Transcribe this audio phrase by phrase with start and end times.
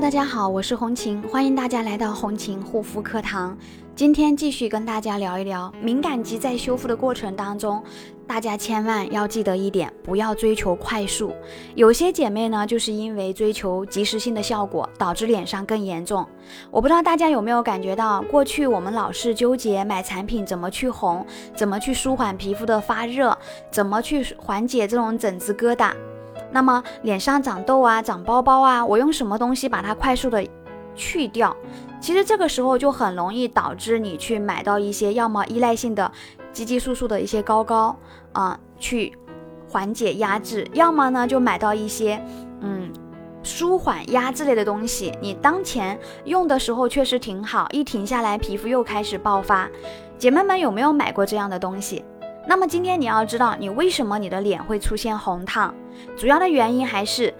[0.00, 3.56] 大家好，我是红琴，欢迎大家来到红琴护肤课堂。
[3.94, 7.82] 今天继续跟大家聊一聊敏感肌在修复的过程当中，
[8.26, 11.34] 大家千万要记得一点，不要追求快速。
[11.74, 16.24] 有些姐妹呢，就是因为追求及时性的效果，导致脸上更严重。
[16.70, 21.24] 我不知道大家有没有感觉到，过去我们老是纠结买产品怎么去红，
[21.54, 23.36] 怎么去舒缓皮肤的发热，
[23.70, 25.90] 怎么去缓解这种疹子疙瘩。
[26.56, 30.42] 那么脸上长痘啊、长包包啊，我用什么东西把它快速的
[30.94, 31.54] 去掉？
[32.00, 36.10] 其实这个时候就很容易导致你去买到一些要么依赖性的
[36.54, 37.94] 激激素素的一些膏膏
[38.32, 39.12] 啊，去
[39.68, 42.18] 缓解压制；要么呢就买到一些
[42.62, 42.90] 嗯
[43.42, 45.12] 舒缓压制类的东西。
[45.20, 49.68] 你当前用的时候确实挺好，一停下来皮肤又开始爆发。
[50.16, 52.02] 姐妹们有没有买过这样的东西？
[52.48, 55.74] 那么今天你要知道，你为什么你的脸会出现红烫？
[56.16, 57.32] 主要的原因还是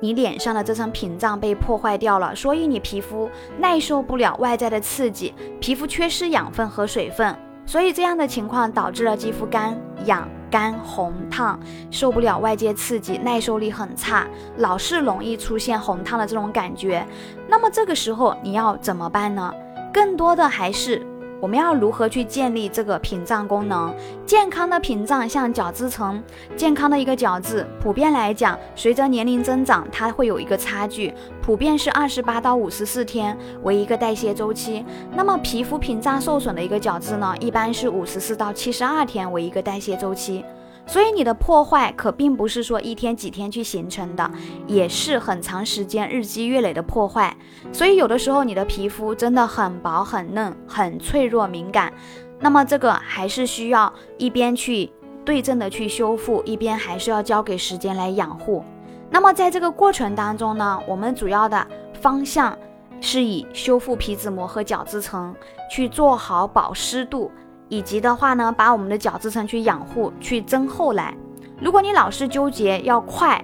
[0.00, 14.26] 你脸上的这层屏障被破坏掉了，所以你皮肤耐受不了外在的刺激，皮肤缺失养分和水分，所以这样的情况导致了肌肤干痒、干红烫，受不了外界刺激，耐受力很差，
[14.56, 17.06] 老是容易出现红烫的这种感觉。
[17.46, 19.52] 那么这个时候你要怎么办呢？
[19.92, 21.06] 更多的还是。
[21.40, 23.94] 我们要如何去建立这个屏障功能？
[24.26, 26.22] 健康的屏障像角质层，
[26.54, 34.84] 健康的一个角质，普遍来讲，随着年龄增长，它会有一个差距，普遍是二十八到五十四天为一个代谢周期。
[35.14, 40.44] 那么皮肤屏障受损的一个角质呢，一般是五十四到七十二天为一个代谢周期。
[40.90, 44.28] 所以你的破坏可并不是说一天几天去形成的，
[44.66, 47.36] 也是很长时间日积月累的破坏。
[47.72, 51.92] 所以有的时候你的皮肤真的很薄很嫩，很脆弱敏感，
[52.40, 54.90] 那么这个还是需要一边去
[55.24, 58.64] 对症的去修复，一边还是要交给时间来养护。
[59.12, 61.64] 那么在这个过程当中呢，我们主要的
[62.00, 62.58] 方向
[63.00, 65.32] 是以修复皮脂膜和角质层，
[65.70, 67.30] 去做好保湿度。
[67.70, 71.14] 以及的话呢，把我们的角质层去养护、去增厚来。
[71.58, 73.42] 如果你老是纠结要快，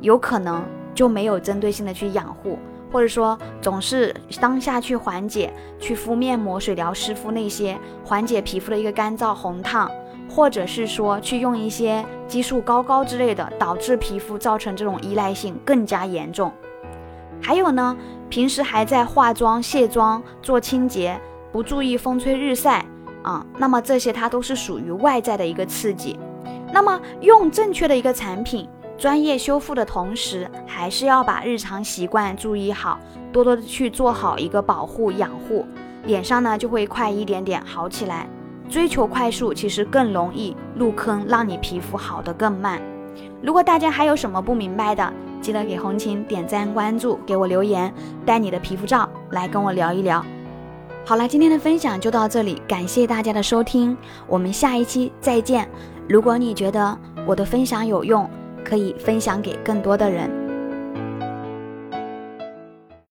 [0.00, 0.64] 有可能
[0.94, 2.58] 就没有针对性的去养护，
[2.90, 9.90] 或者说总是当下去缓解、去敷面膜、水疗湿敷那些缓解皮肤的一个干燥红烫，
[10.30, 16.50] 或者是说去用一些激素膏膏之类的，导致皮肤造成这种依赖性更加严重。
[17.42, 17.94] 还有呢，
[18.30, 21.20] 平时还在化妆、卸妆、做清洁，
[21.52, 22.86] 不注意风吹日晒。
[23.26, 26.16] 啊，那么这些它都是属于外在的一个刺激。
[26.72, 33.00] 那么用正确的一个产品，专业修复的同时，还是要把日常习惯注意好，
[33.32, 35.66] 多多的去做好一个保护养护，
[36.04, 38.28] 脸上呢就会快一点点好起来。
[38.68, 42.80] 追求快速其实更容易入坑，让你皮肤好的更慢。
[43.42, 47.92] 如果大家还有什么不明白的，记得给红琴点赞关注，给我留言，
[48.24, 50.24] 带你的皮肤照来跟我聊一聊。
[51.08, 53.96] 好了，今天的分享就到这里，感谢大家的收听，
[54.26, 55.68] 我们下一期再见。
[56.08, 58.28] 如果你觉得我的分享有用，
[58.64, 60.45] 可以分享给更多的人。